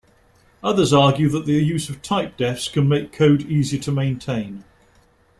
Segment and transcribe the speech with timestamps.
[0.63, 4.63] Others argue that the use of typedefs can make code easier to maintain.